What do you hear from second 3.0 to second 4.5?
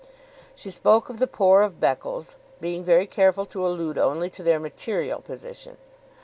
careful to allude only to